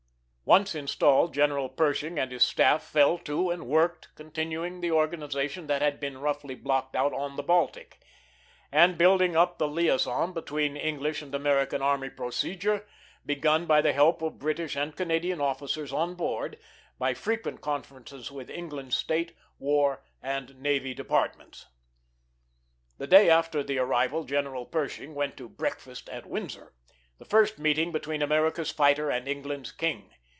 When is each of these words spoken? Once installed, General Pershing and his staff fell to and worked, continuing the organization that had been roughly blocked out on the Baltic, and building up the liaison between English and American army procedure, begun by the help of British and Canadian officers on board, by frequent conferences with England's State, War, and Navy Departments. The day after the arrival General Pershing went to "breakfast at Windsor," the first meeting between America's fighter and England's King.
Once 0.43 0.75
installed, 0.75 1.33
General 1.33 1.69
Pershing 1.69 2.19
and 2.19 2.29
his 2.29 2.43
staff 2.43 2.83
fell 2.83 3.17
to 3.17 3.49
and 3.51 3.65
worked, 3.65 4.13
continuing 4.15 4.81
the 4.81 4.91
organization 4.91 5.67
that 5.67 5.81
had 5.81 5.97
been 5.97 6.17
roughly 6.17 6.53
blocked 6.55 6.93
out 6.93 7.13
on 7.13 7.37
the 7.37 7.41
Baltic, 7.43 8.01
and 8.69 8.97
building 8.97 9.33
up 9.33 9.59
the 9.59 9.65
liaison 9.67 10.33
between 10.33 10.75
English 10.75 11.21
and 11.21 11.33
American 11.33 11.81
army 11.81 12.09
procedure, 12.09 12.85
begun 13.25 13.65
by 13.65 13.79
the 13.79 13.93
help 13.93 14.21
of 14.21 14.39
British 14.39 14.75
and 14.75 14.97
Canadian 14.97 15.39
officers 15.39 15.93
on 15.93 16.15
board, 16.15 16.59
by 16.99 17.13
frequent 17.13 17.61
conferences 17.61 18.29
with 18.29 18.49
England's 18.49 18.97
State, 18.97 19.33
War, 19.57 20.03
and 20.21 20.57
Navy 20.59 20.93
Departments. 20.93 21.67
The 22.97 23.07
day 23.07 23.29
after 23.29 23.63
the 23.63 23.77
arrival 23.79 24.25
General 24.25 24.65
Pershing 24.65 25.15
went 25.15 25.37
to 25.37 25.47
"breakfast 25.47 26.09
at 26.09 26.25
Windsor," 26.25 26.73
the 27.19 27.23
first 27.25 27.57
meeting 27.57 27.93
between 27.93 28.21
America's 28.21 28.71
fighter 28.71 29.09
and 29.09 29.29
England's 29.29 29.71
King. 29.71 30.11